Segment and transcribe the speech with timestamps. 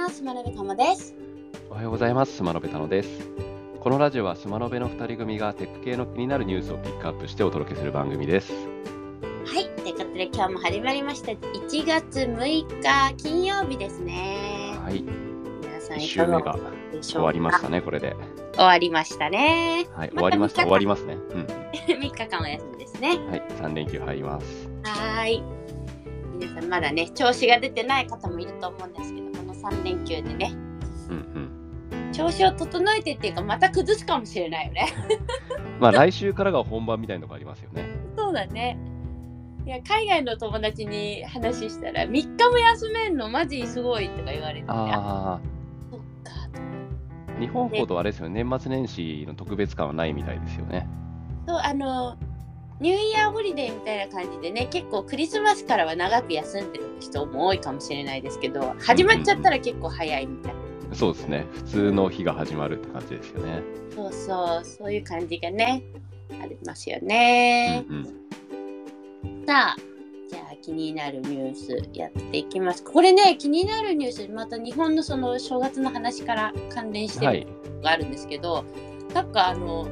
[0.00, 0.22] ます。
[0.22, 1.14] 真鍋かもです。
[1.70, 2.32] おはようございます。
[2.36, 3.28] スマノベタノです。
[3.80, 8.52] このラジオはスマノベの2人組がテック系の気になるニュースをピックアップしてお届けする番組です。
[9.44, 9.68] はい。
[9.82, 11.32] ということで今日も始まりました。
[11.32, 12.44] 1月6
[12.82, 14.74] 日金曜日ですね。
[14.82, 15.02] はい。
[15.02, 16.58] 皆さん1いかが週目が
[16.92, 17.26] でし終ょうか？
[17.26, 18.16] わりましたね、これで。
[18.54, 19.86] 終わりましたね。
[19.94, 20.62] はい、終わりました。
[20.62, 21.14] 終わりますね。
[21.14, 21.46] うん。
[21.86, 23.18] 3日間お休みですね。
[23.30, 24.68] はい、3連休入ります。
[24.84, 25.42] はーい。
[26.68, 30.52] まだね、調子が出てない方もいると思うんですけど、この3連休でね、
[31.08, 31.16] うん
[31.90, 32.12] うん。
[32.12, 34.88] 調子を整えてっていうか、また崩すかもしれないよね。
[35.80, 37.84] まあ来週からが本番みたいなとこありますよね。
[38.16, 38.78] そうだね。
[39.66, 45.40] いや海外の友達に話したら3日も休めんのマジすごいとか言われて、ああ
[45.90, 46.32] そっか
[47.36, 50.88] あ、日本ほどあれですよね、年末年始の特別感はないみたいですよね。
[51.46, 52.16] そうあの
[52.80, 60.54] New Year holiday みたいな感じでね結構クリスマスからは長く休んでる人も多いかもしれないですけど始まっちゃったら結構早いみたい
[60.88, 63.62] な、そうですね、普通の日が始まるって感じですよね。
[63.94, 65.82] そうそうそういう感じがね
[66.42, 68.04] ありますようんね、うん。
[69.46, 69.76] さあ
[70.30, 77.46] じゃあ気になるニュースやっていきますこれね気になるニュースまた日本のその正月の話から関連してる
[77.82, 78.64] があるんですけど、
[79.12, 79.88] なんかあの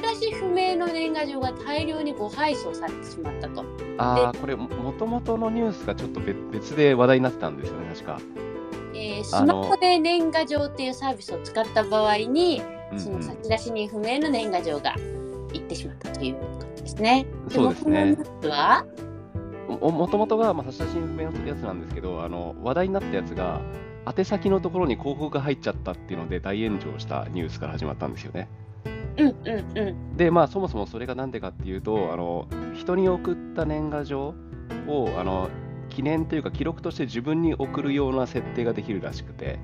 [0.00, 3.64] 差出不明の年賀状が大量にご配送されてしまったと。
[3.98, 8.20] ああ、これもともとのニュースがちょっと別別で話題になってたんですよね、確か。
[8.94, 14.94] えースマホで年賀状っていうサービスを使った場合に、うんその差出人不明の年賀状が
[15.52, 17.26] 行ってしまったということですね。
[17.48, 18.86] そうですねこのニュースは？
[19.80, 23.62] ももともとが、まあ、差出人不明のやつなんですけどあの話題になったやつが
[24.06, 28.48] 宛先のところに広告が入っちゃったっていうので大炎上したニュースから始まったんですよね。
[29.16, 30.16] うんうんうん。
[30.16, 34.34] でまあそもそもそれが何でかっていうとあの人に送った年賀状
[34.88, 35.50] をあの
[35.90, 39.58] 記念というか記録として自分に送るような設定ができるらしくて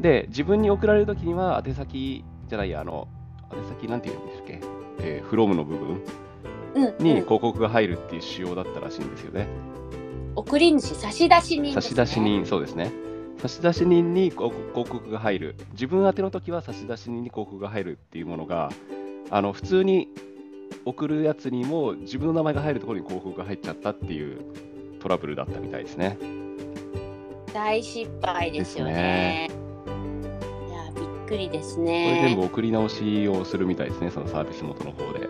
[0.00, 3.08] で自分に送られるときには宛先じゃないやあの
[3.52, 4.60] 宛先なんて言うんですっけ、
[5.00, 6.02] えー、フロムの部分？
[6.74, 9.46] うんうん、に広告が入るっていう仕様だったらしいんですよね。
[10.34, 11.72] 送り主差出人ね。
[11.74, 12.90] 差出人、そうですね。
[13.42, 15.56] 差出人に広告が入る。
[15.72, 18.70] 自分宛ての時は差出人に広告が入るっていうものが、
[19.30, 20.08] あの普通に
[20.84, 24.40] 送るやつにも自分の名前が入るところに広告が入っちゃったっていう
[25.00, 26.18] トラブルだったみたいですね。
[27.52, 29.50] 大失敗ですよね。
[30.68, 32.20] いやびっくりですこれね。
[32.28, 35.28] 全部送り直しをするみたいですね、そのサービス元の方で。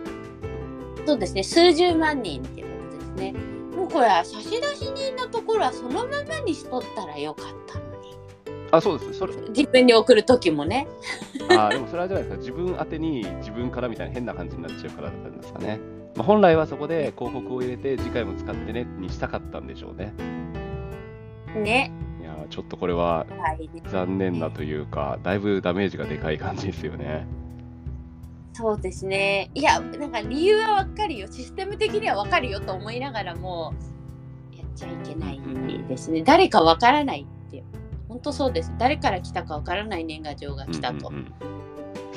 [1.05, 3.33] そうですね、数十万人っていうことですね。
[3.75, 7.92] もうこれは差出人のところはそのままにしとったらよかった。
[8.73, 9.13] あ、そうです。
[9.13, 10.87] それ自分に送る時もね。
[11.55, 15.79] あでもそれはじゃないですか、自分宛てに自分からみたいな変な感じになっちゃうからだったんですかね。
[16.15, 20.13] まあ、本来はそこで広告を入れて、次回も使ってねにしたかったんでしょうね。
[21.55, 21.91] ね。
[22.19, 27.27] いやーちょっとこれははい、残念なというか、だいぶダメージがでかい感じですよね。
[28.53, 29.51] そうですね。
[29.53, 31.27] いや、なんか理由はわかるよ。
[31.31, 33.73] システム的にはわかるよと思いながらも、
[34.55, 35.39] やっちゃいけない
[35.87, 36.23] ですね。
[36.23, 37.63] 誰かわからないって。
[38.13, 38.71] 本当そうです。
[38.77, 41.07] 誰から来たかわからない年賀状が来たと。
[41.09, 41.53] うんうんうん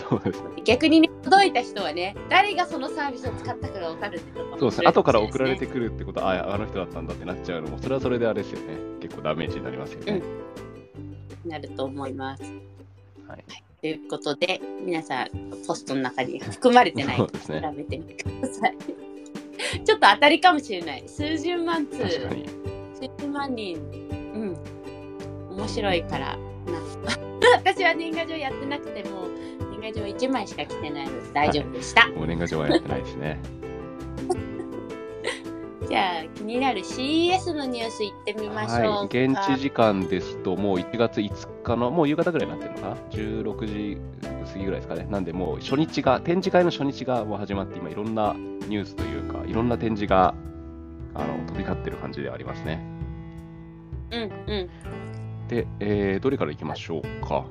[0.09, 0.63] そうですね。
[0.63, 4.87] 逆にね、届いた人はね、誰がそのサービスを使ったかがわかるってことそうですね。
[4.87, 8.77] 後から送られてくるってことは、ああの人だったんだってなっちゃうのも、それはそれであれですよね。
[9.01, 10.23] 結構ダメージになりますよね。
[11.45, 12.43] なると思います。
[13.27, 13.45] はい。
[13.81, 15.29] ということで、皆さん、
[15.67, 18.77] ポストの中に含まれてないかそうですね調べてみてください。
[19.83, 21.05] ちょっと当たりかもしれない。
[21.09, 21.97] 数十万通。
[21.97, 23.77] 数十万人、
[24.35, 24.57] うん、
[25.57, 26.39] 面白いからな。
[27.57, 29.29] 私は年賀状やってなくても、
[29.81, 32.07] 年賀状1枚しか来てないので大丈夫でした。
[32.09, 33.41] もう年賀状はやってないですね。
[35.89, 38.79] じゃあ、気になる CES のニュースいってみましょうか。
[38.79, 39.07] はい。
[39.07, 43.97] 現地時間ですと、もう1月5日の、もう夕方ぐらいになってるのかな ?16 時
[44.53, 45.07] 過ぎぐらいですかね。
[45.09, 48.35] なんで、もう初日が、展示会の初日がもう始まって、今いろんな
[48.69, 50.35] ニュースというか、いろんな展示が
[51.15, 52.85] あの飛び交ってる感じではありますね。
[54.11, 54.27] うんう
[54.57, 54.71] ん。
[55.49, 57.45] で、えーどれからいきましょうか？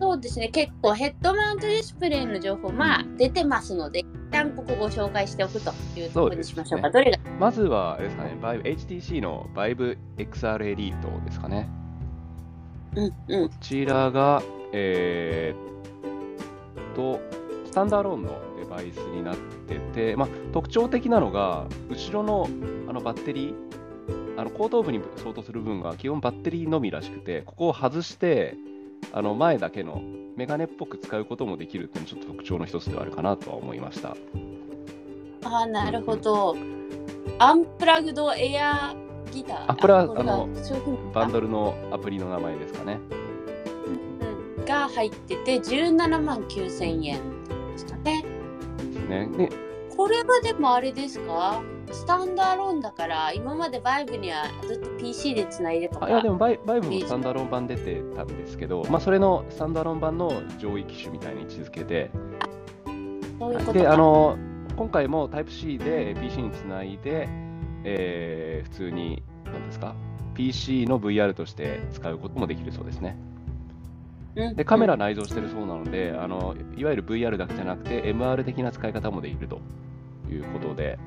[0.00, 6.86] そうですね、結構ヘッドマウントディスプレイの情報、まあ出てますので、一旦ここご紹介しておくというところにしましょうか。
[6.86, 7.18] そうどれが？
[7.38, 11.68] まずは、ですかね、バイブ HTC の Vive XR エリートですかね。
[12.96, 14.42] うんうんこちらが、
[14.72, 17.20] えーっと、
[17.66, 19.36] スタンダーローンのデバイスになっ
[19.68, 22.48] てて、まあ、特徴的なのが、後ろの
[22.88, 23.54] あのバッテリー、
[24.40, 28.56] あの後頭部に相当する部分が基本バッテリーのみらしくて、ここを外して、
[29.12, 30.00] あの前だけの
[30.34, 34.16] メガネっぽく使うこともできるっていうのはちょっと特徴の一つではあるかなとは思いました。
[35.44, 36.56] ああ、なるほど。
[37.38, 38.94] アンプラグドエア
[39.30, 39.64] ギター？
[39.68, 40.48] あこれはがあの
[41.12, 42.98] バンドルのアプリの名前ですかね。
[44.58, 47.18] うんが入ってて17万9000円
[47.72, 48.24] ですかね。
[48.78, 49.28] ですね。
[49.36, 49.50] で
[49.94, 51.60] これはでもあれですか？
[51.92, 56.06] スタンダーローンだから今までバイブにはずっと PC でつないでとか。
[56.06, 62.10] あいやでもバイバイブもスタンダーローン版出てたんですけど、まあ、それのスタンダーローン版の上位機種みたいに位置づけで、
[63.38, 63.72] そういうことか。
[63.72, 64.38] であの
[64.76, 67.28] 今回も Type-C で PC につないで、
[67.84, 69.94] えー普通に、なんですか、
[70.34, 73.18] PC の VR として使うこともできるそうですね。
[74.36, 74.56] うん。
[74.56, 79.60] で、カメラ内蔵してるそうなので、あのいわゆる VR だけじゃなくて、MR 的な使い方もできると
[80.30, 80.98] いうことで、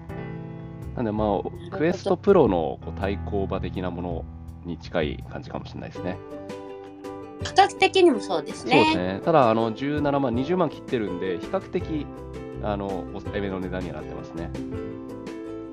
[0.96, 4.26] なんで、まどあ、クエストプロのこう対抗馬的なもの
[4.66, 6.18] に近い感じかもしれないですね。
[7.44, 9.14] 価格的にもそうですそうですね。
[9.16, 9.22] ね。
[9.24, 12.06] ただ、あの17万、20万切ってるんで、比較的、
[12.64, 14.50] あの、抑えめの値段にはなってますね。
[14.56, 14.94] うん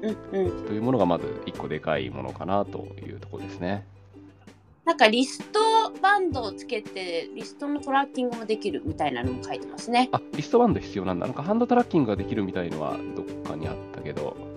[0.02, 0.66] うん。
[0.66, 3.86] というものがまず1個でかいものかなというところですね。
[4.84, 5.60] なんかリスト
[6.00, 10.08] バンドをつけてリストのトラッキングもできるみたいなのも書いてますね。
[10.12, 11.26] あ、リストバンド必要なんだ。
[11.26, 14.49] なんかハンドトラッキングができるみたいのはどっかにあったけど。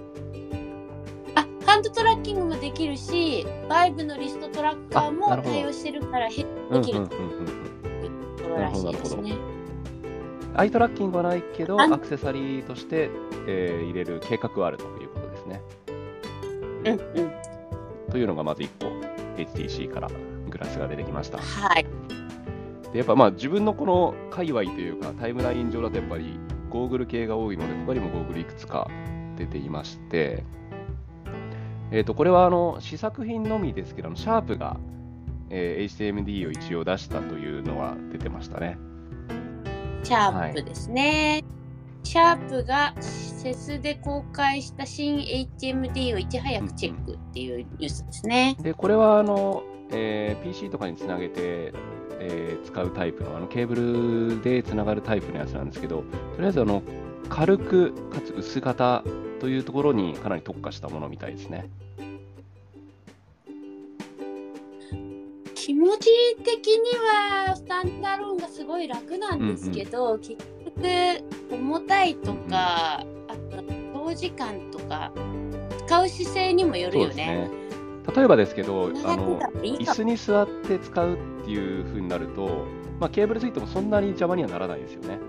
[1.73, 6.83] あハンドトラッキングもできるし、バイブのリストトラッカーあも対応してるからできるうんう。
[6.83, 9.35] ところらしいですね。
[10.55, 13.09] アイトラッキングはないけど、アクセサリーとして、
[13.47, 15.61] えー入れる計画はあるということですね。
[16.85, 17.25] うんう
[18.07, 18.11] ん。
[18.11, 20.09] というのがまず1個、HTC から
[20.49, 21.39] グラスが出てきました。
[21.39, 21.85] はい。
[22.91, 26.37] でやっぱまあ自分のこの界隈というかタイムライン上だとやっぱり
[26.69, 28.87] ゴーグル系が多いので他にもゴーグルいくつか
[29.35, 30.43] 出ていまして、
[31.93, 34.77] えー、とこれはあの試作品のみですけどシャープが、
[35.51, 38.79] えー HTMD を一応出したというのは出てましたね。
[40.03, 41.43] シャープですね。
[42.01, 45.19] シャープがセスで公開した新
[45.59, 48.57] HMD をいち早くチェックっていうニュースですね。
[48.59, 49.61] でこれはあの、
[49.91, 51.73] えー PC とかにつなげて、
[52.19, 53.75] えー使うタイプのあのケーブ
[54.37, 56.03] ルでつながるタイプのやつなんですけどと
[56.39, 56.81] りあえずあの
[57.29, 59.03] 軽くかつ薄型
[59.43, 61.69] というところにかなり特化したものみたいですね。
[65.53, 66.09] 気持ち
[66.45, 66.89] 的に
[67.45, 70.81] はスタンダーローンがすごい楽なんですけど、結局
[71.51, 73.05] 重たいとか、あ
[73.51, 73.61] と
[73.93, 75.11] 長時間とか
[75.87, 77.13] 使う姿勢にもよるよね。
[77.13, 77.51] ね。
[78.15, 82.65] 例えばですけど、あ長の椅子に座って使うっていう風になると、
[82.97, 85.19] まあ、ケーブルついてもそんなに邪魔にはならないですよね。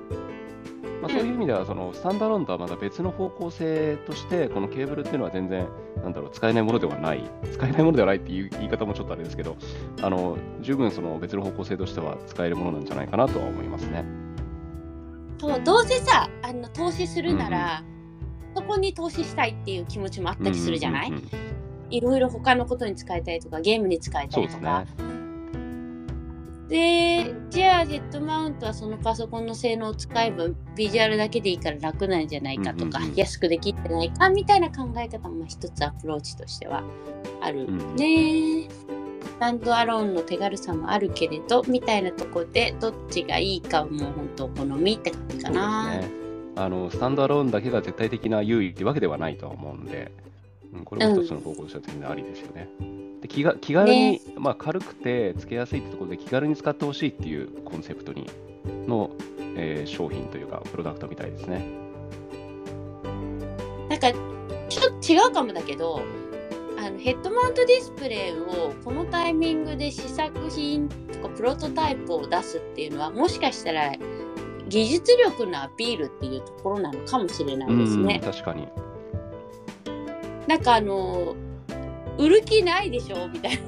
[1.05, 5.69] まあ、そういう意味では、そのスタンダーローンとはまた別の方向性として、このケーブルっていうのは全然、
[6.03, 7.23] なんだろう、使えないものではない、
[7.53, 9.57] 使えないものではないっていう言い方もちょっとあれですけど、
[10.01, 14.03] あの十分その別の方向性としては使えるものなんじゃないかなとは思いますね。
[15.39, 17.85] そうどうせさあの投資するなら、
[18.55, 21.31] そこに投資したいっていう気持ちもあったりするじゃない、うんうんうんうん。
[21.91, 25.14] いろいろ他のことに使いたいとかゲームに使いたそうですいとかね。
[26.75, 36.83] でじゃあヘッドマウントはそのパソコンの性能を使えばビジュアルだけでいいから楽なんじゃないかとか、うんうんうん安くできるんじゃないかみたいな考え方も一つアプローチとしては
[37.41, 38.69] あるうんね。
[39.23, 45.91] スタンドアローンの手軽さもあるけれどみたいなとこでどっちがいいかはもう本当お好みって感じかな。
[45.91, 46.11] ね。
[46.57, 50.11] あのスタンドアローンだけが絶対的な優位ってわけではないとは思うんで、
[50.73, 52.69] うん、これも一つの方向としては全然ありですよね。
[53.25, 58.29] で気が気軽に、ねまあ、軽くてつけやすいってところで気軽に使ってほしいっていうコンセプトに
[58.87, 59.11] の、
[59.57, 61.65] えー商品というかプロダクトみたいですね。
[63.89, 64.13] なんか
[64.69, 66.03] ちょっと違うかもだけど
[66.79, 73.93] あのヘッドマウントディスプレイをこのタイミングで試作品とかプロトタイプを出すっていうのはもしかしたら
[74.69, 78.21] 技術力のアピールっていうところなのかもしれないですね。
[78.23, 78.69] うん確かに。
[80.47, 81.35] なんかあの
[82.19, 83.59] 売る気ないでしょみたい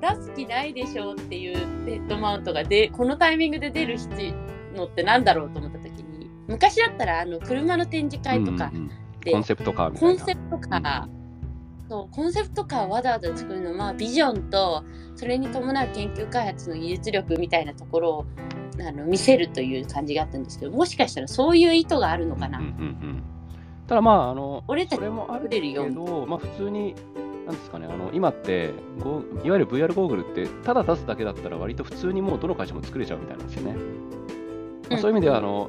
[0.00, 0.14] な。
[0.14, 4.34] 出す気ないでしょっていうヘッドマウントがでこのタイミングで出る必
[4.74, 8.90] 要のってなんだろうと思った時に昔だったらあの車の展示会とかうんうんうん。
[9.20, 10.22] でコンセプトカーみたコいな。
[10.22, 11.08] ンセプトカー、
[11.88, 14.84] そうコンセプトカーをわざわざ作るのは、まあ、ビジョンと
[15.16, 18.26] それに伴う研究開発の技術力みたいなところを
[18.86, 22.74] あの見せるという感じがあったんですけどもしかしたらそういう意図があるのかな、うんうんう
[23.12, 23.22] ん
[23.86, 26.94] ただまああの俺たちそれもあるけど、まあ、普通に、
[27.46, 33.76] なんですかね、あの今ってゴー、いわゆる VR ゴーグルって、ただ出すだけだったら、割と普通にもうどの会社も作れちゃうみたいなんですよね。
[34.90, 35.68] まあ、そういう意味では、あの、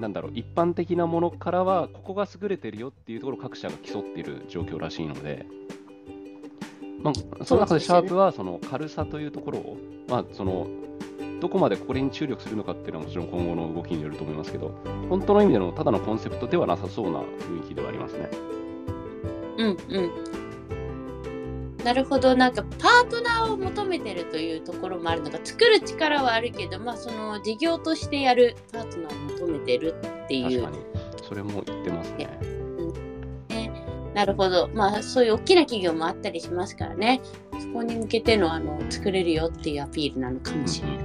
[0.00, 5.46] なんだろう、一般的なものからは、ここが優れてるよっていうところを各社が競っている状況らしいので、
[7.00, 9.76] まあ、その中でシャープは、その軽さというところを、
[10.08, 10.66] まあ、その、
[11.40, 14.72] どこまでこれに注力するのかっていうのはもちろん今後の動きによると思いますけど、
[15.08, 18.28] 本当の意味でのただのコンセプトではなさそうな雰囲気ではありますね。
[19.58, 20.10] うんうん。
[21.84, 22.34] なるほど。
[22.34, 30.62] なんかパートナーを求めてるというところもあるのか作る力はあるけどまあその事業としてやるパートナーを求めてるっていう。
[30.62, 30.78] 確かに。
[31.28, 32.28] それも言ってますね。
[34.14, 34.68] なるほど。
[34.74, 37.20] まあそういう大きな企業もあったりしますからね。
[37.60, 40.98] そこに向けてのあの作れるよっていうアピールなのかもしれない、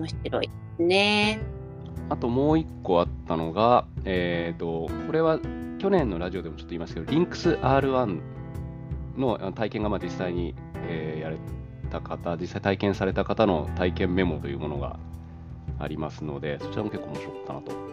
[0.00, 1.40] 面白いね
[2.08, 5.38] あともう一個あったのが、えっ、と、これは
[5.78, 8.20] 去年のラジオでもちょっと言いましたけど、リンクス R1
[9.16, 10.56] のあの体験がまあ実際に、
[10.88, 11.36] えーやれ
[11.90, 14.98] た方、実際体験された方の体験メモというものが
[15.78, 17.89] ありますので、そちらも結構面白かったなと。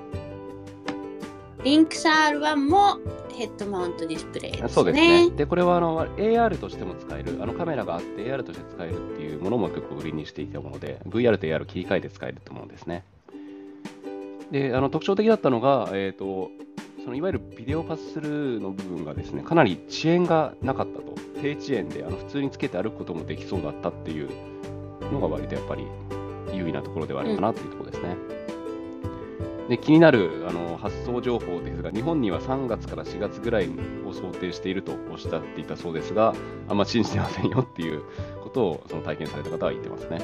[1.67, 2.97] リンクス R1 も
[3.36, 5.29] ヘッドマウントディスプレイですねそうですね。
[5.31, 13.03] で、これはあの AR としても使える、あのカメラがあって AR として使えるっていうものも結構売りにしていたもので、VR と AR を切り替えて使えるってものですね。
[14.50, 16.51] で、あの特徴的だったのが、えっ、と、
[17.03, 21.15] そのいわゆるビデオパススルーの部分がですね、かなり遅延がなかったと。
[21.41, 24.29] 低遅延であの普通につけて歩くこともできそうだったっていう
[25.12, 25.86] のが割とやっぱり
[26.53, 28.47] 優位なところではあるかなというところですね。
[29.69, 33.69] で気になるあの発送情報ですが、日本には3月から4月ぐらい
[34.05, 36.33] を想定しているとおっしゃっていたそうですが、
[36.69, 38.03] あんま信じてませんよっていう
[38.43, 40.19] ことをその体験された方は言ってますね。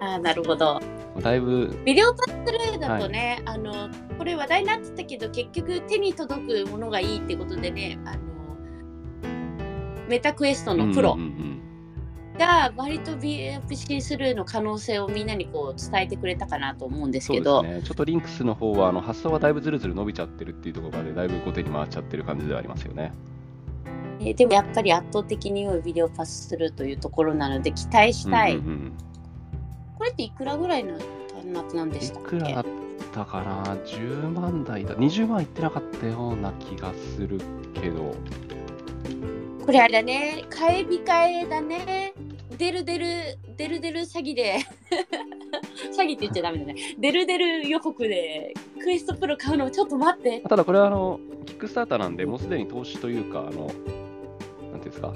[0.00, 0.80] ああなるほど。
[1.20, 8.18] だいぶ、ビデオパススルーだとね、あのこれ話題になってたけど結局手に届くものがいいってことでねあの
[10.08, 11.14] メタクエストのプロ。
[11.14, 11.67] うんうんうん
[12.38, 23.12] が割と BFC スルーの可能性をみんなにこう伝えてくれたかなと思うんですそうけどですね、ちょっとリンクスの方はあの発想がだいぶずるずる伸びちゃってるっていうところまでだいぶ後手に回っちゃってる感じではありますよね。
[24.20, 28.92] えーでもやっぱり圧倒的に良いビデオパススルーというところなので期待したい、うんうんうん
[29.98, 32.64] これっていくらぐらいの端末なんでいしたっけくらだっ
[33.12, 34.94] たかな ?10 万台だ。
[34.94, 37.40] 20万いってなかったような気がする
[37.74, 38.14] けど、
[39.66, 40.44] これあれだね。
[40.48, 42.14] 買い控えだね
[42.58, 43.06] デルデル
[43.56, 44.58] デルデル詐欺で。
[45.96, 46.74] 詐欺って言っちゃダメだね。
[46.98, 50.40] デルデル予告でクエストプロ買うのちょっと待って。
[50.40, 53.68] ただこれはあの、キックスターターなんで、もうすでに投資というか、あの、なんてい
[54.72, 55.14] うんですか、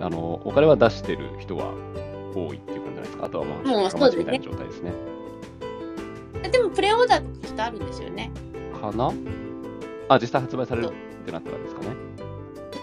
[0.00, 1.72] あの、お金は出してる人は
[2.34, 3.24] 多いっていう感じじゃないですか？
[3.24, 4.24] あとはまあ、もうそうですね。
[4.24, 4.92] みたいな状態ですね。
[6.52, 8.30] でもプレオーダーとかきっとあるんですよね。
[8.80, 9.12] かな？
[10.08, 10.90] あ、実際発売されるっ
[11.24, 11.88] てなったらですかね。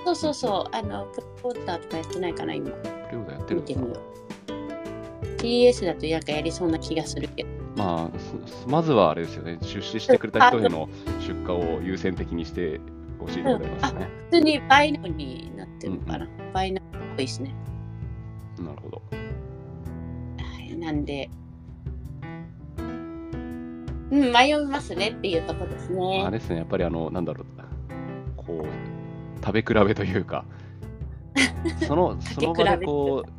[0.04, 0.76] そうそうそう。
[0.76, 2.72] あのプレオーダーとかやってないかな今
[3.46, 3.62] ってる。
[3.62, 4.16] 見てみよう。
[5.38, 7.50] TS だとなんかやりそうな気がするけど。
[7.78, 10.88] まあ、すまずはあれですよね、出資してくれた人への
[11.20, 12.80] 出荷を優先的にして
[13.20, 14.10] ほしいでございますね。
[14.32, 16.86] 普通に倍のになってるのかな、倍のっ
[17.16, 17.54] ぽいですね。
[18.60, 19.02] なるほど。
[20.38, 21.30] はいなんで。
[24.12, 26.24] うん迷いますねっていうところですね。
[26.26, 27.46] あれですね、やっぱりあの、なんだろう、
[28.38, 30.46] こう、食べ比べというか、
[31.88, 33.35] そのその場でこう、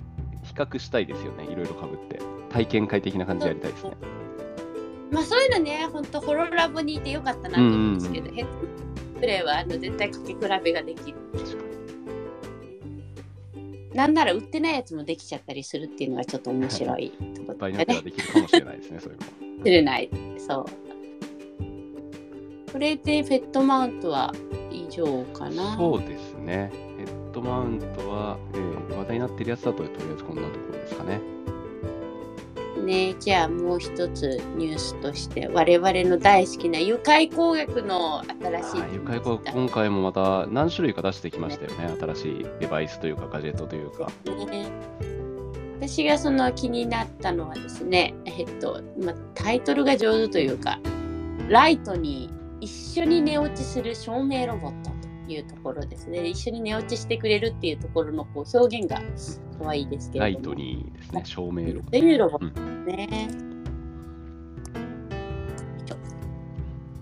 [0.56, 2.18] 比較したいですよね、いろいろかぶって。
[2.50, 3.90] 体験会的な感じでやりたいですね。
[5.10, 8.50] まあそういうのね、本当ホロラボにいてよかったなと思うんですけど、うんヘッド
[9.20, 11.18] プレイはあの絶対かけ比べができる。
[13.94, 17.82] なんなら売ってないやつもできちゃったりするっていうのがちょっと面白いところ場合によ。
[17.82, 19.24] ってはできるかもしれないですね、そういうの
[19.58, 19.64] も。
[19.64, 20.10] 知れない。
[20.38, 20.66] そう。
[22.72, 24.34] これでフェットマウントは
[24.70, 25.76] 以上かな。
[25.76, 26.70] そうですね。
[27.36, 31.20] ヘッドマウントは、えー話題になってるやつだと、とりあえずこんなところですかね。
[32.82, 41.94] ね、じゃあもう一つニュースとして我々の大好きな愉快工学の新しいはい、ゆかいこ今回もまた何種類か出してきましたよね。
[42.00, 44.10] 新しいデバイスというか、ガジェットというか。
[44.50, 44.70] ね
[45.78, 50.78] 私がその気になったのはですね、えっとまあ、タイトルが上手というか
[51.48, 52.30] ライトに
[52.62, 54.95] 一緒に寝落ちする照明ロボットと
[55.32, 56.26] いうところですね。
[56.26, 59.00] 一緒に寝落ちしてくれるっていうところのこう表現が
[59.62, 60.46] 可愛いですけれども。
[60.46, 63.28] ライトにですね、照明ロボというロボットですね、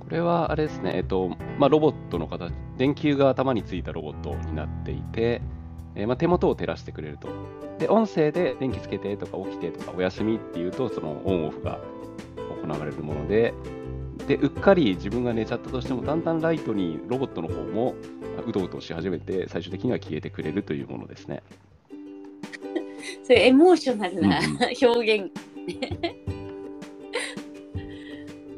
[0.00, 5.42] これはあれですね、えっとまあ、ロボットの形、電球が頭についたロボットになっていて、
[5.94, 7.28] えーまあ、手元を照らしてくれると。
[7.78, 11.80] で、音声で電気つけてとか起きてとかお休みっていうと、そのオンオフが
[12.62, 13.54] 行われるもので、
[14.26, 17.94] で、うっかり自分が寝ちゃったとしても、だんだんライトにロボットの方も
[18.46, 21.42] うとうとし始めて、最終的には消えてくれるというものですね。
[23.24, 24.46] そういうエモーショナルなうん
[24.90, 25.30] 表現。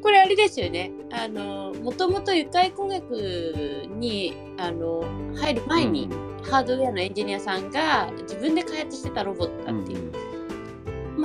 [0.02, 0.92] これあれですよね。
[1.10, 5.04] あのもともと愉快工学にあの
[5.34, 6.08] 入る前に、
[6.44, 10.12] ハードウェアのエンジニアさんが自分で開発してたロボットだっていう、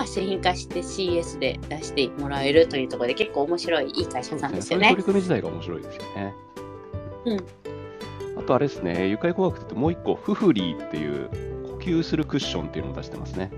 [0.02, 4.96] まあ、製品化して CS で出してもらえるというところで結構面白いいい会社さんですよねね。
[4.96, 6.34] 取り組み自体が面白いですよね。
[8.52, 11.30] とあれですね、床工学ってもう一個、フフリーっていう
[11.64, 13.52] 呼吸するクッションっていうのを出してますね。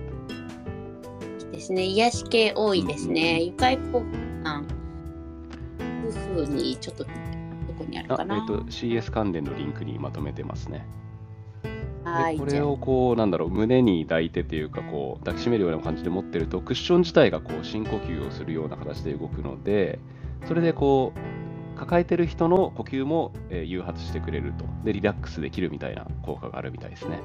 [1.53, 1.83] ですね。
[1.83, 3.41] 癒し系多いですね。
[3.41, 4.03] ゆかいこ
[4.43, 4.67] さん。
[6.35, 7.09] 夫婦にちょっとど
[7.77, 8.45] こにあるあ、えっ、かな。
[8.45, 10.85] と、CS 関連のリンクにまとめてますね。
[12.13, 12.37] はい。
[12.37, 19.99] でこれをこう、なんだろう、胸に抱いてというか、こう、抱きしめるような感じで持ってると、クッション自体がこう深呼吸をするような形で動くので、
[20.47, 24.65] それでこう、抱えてる人の呼吸も、えー誘発してくれると。
[24.83, 27.19] で、リラックスできるみたいな効果があるみたいですね。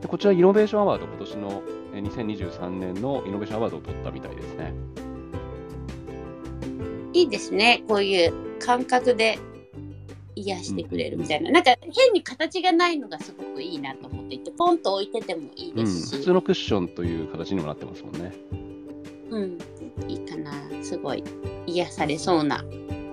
[0.00, 1.62] でこちら、イノベーションアワード、今年の
[1.94, 4.74] えー2023年のイノベーションアワードを取ったみたいですね。
[7.12, 7.84] いいですね。
[7.86, 9.38] こういう感覚で
[10.36, 11.50] 癒してくれるみたいな。
[11.50, 16.16] なんか変に形がないのがすごくいいなと思っていて、ポンと置いててもいいうん、ですし。
[16.16, 18.32] 普通のクッションという形にもなってますもんね。
[19.30, 19.58] うん、
[20.08, 20.52] いいかな。
[20.82, 21.22] すごい
[21.66, 22.64] 癒されそうな。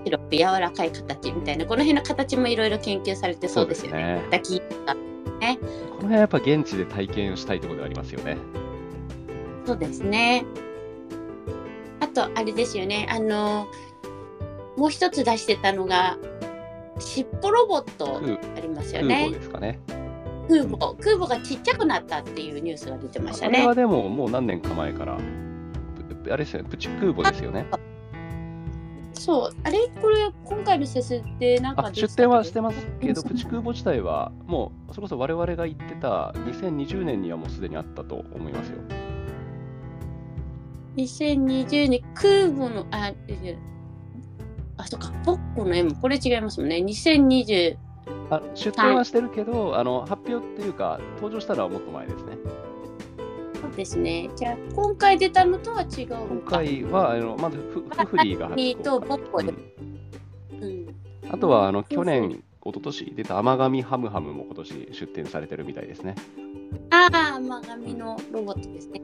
[0.05, 1.65] 白く柔らかい形みたいな。
[1.65, 4.21] この辺の形もいろいろ研究されてそうですよね。
[4.25, 4.95] 抱きとか。
[5.41, 8.37] この辺はやっぱ現地で体験をしたいところではありますよね。
[9.65, 10.45] そうですね。
[11.99, 13.07] あと、あれですよね。
[13.09, 13.67] あの、
[14.77, 16.17] もう一つ出してたのが、
[17.01, 19.29] 尻尾ロボット空ありますよね。
[19.29, 19.79] ですかね。
[20.49, 20.95] 空母。
[20.99, 23.75] 空母がちっちゃくなったっていうニュースが出てましたねあれは。
[23.75, 25.17] でももう何年か前から、
[26.23, 27.65] ぷあれですよね、プチ空母ですよね。
[29.13, 29.55] そう。
[29.63, 38.79] あれこれ、今回の施設でなんかあ出展はしてますけど、うんプチ空母自体はもう、それこそ我々が言ってた2020年にはもうすでにあったと思いますよ。
[40.97, 43.57] 2020年空母の、あ、え
[44.81, 46.77] あ、そっか、ポッコの M、これ違いますもんね。
[46.77, 47.77] 2020、
[48.29, 52.37] あ出展はしてるけど、あの発表っていうか、登場したのはもっと前ですね。
[53.61, 54.29] そうですね。
[54.35, 56.51] じゃあ、今回出たのとは違うの今か。
[56.57, 60.95] 回は、あのまずフフフリーが初フとポッコで、うんうん。
[61.29, 66.15] あとはあの去年、一昨年出た甘神ハムハムも今年出展されてるみたいですね。
[66.89, 69.01] ああ、甘神のロボットですね。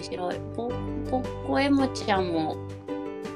[0.00, 0.40] 面白い。
[0.56, 0.68] ぼ
[1.10, 2.56] ぼっこエムちゃんも、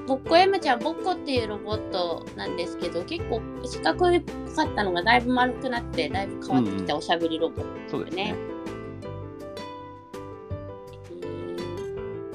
[0.07, 7.91] ぼっこエムちゃん、ぼっこっていうロボットなんですけど、結構四角いかったのがだいぶ丸くなって、だいぶ変わってきたおしゃべりロボット。
[7.91, 8.35] そうですねね。
[11.11, 11.27] う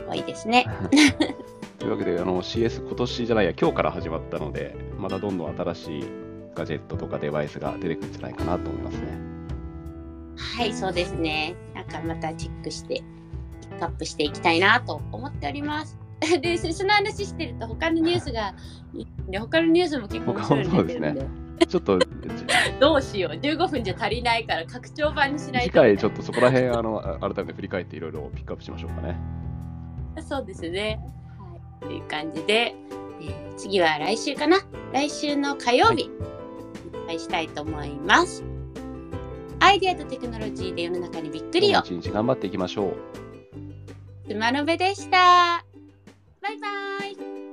[0.02, 0.66] ん可愛いですね。
[1.80, 6.04] というわけであの CS 今年じゃないや今日から始まったのでまたどんどん新しい
[6.54, 9.30] ガジェットとかデバイスが出てくるんじゃないかなと思いますね。
[10.36, 11.56] はい、そうですね。
[11.74, 13.04] なんかまたチェックして、ピ
[13.80, 15.98] ックアップしていきたいなと思っております。
[16.42, 18.54] で、そその話してると他のニュースが、
[19.28, 22.06] ね、他のニュースも結構面白いの出てるんで、ちょっとじ
[22.80, 23.36] どうしよう。
[23.38, 25.80] 15分じゃ足りないから拡張版にしない次と。
[25.80, 29.16] 回 ちょっとそこら辺あのあ改めて振り返っていろいろピックアップしましょうかね。
[30.22, 31.00] そうですね。
[31.38, 31.88] はい。
[31.88, 32.76] という感じで、
[33.22, 34.60] えー次は来週かな。
[34.94, 36.10] 来週の火曜日、
[36.94, 38.42] お会いしたいと思います。
[39.60, 43.29] アイデアとテクノロジーで世の中にびっくりを一日頑張っていきましょう。
[44.30, 45.66] つのべでした。
[46.40, 46.68] バイバ
[47.08, 47.49] イ。